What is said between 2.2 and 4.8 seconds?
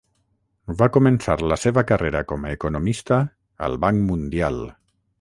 com a economista al Banc Mundial.